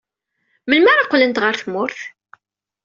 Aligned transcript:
Melmi 0.67 0.89
ara 0.93 1.07
qqlent 1.07 1.41
ɣer 1.43 1.53
tmurt? 1.61 1.99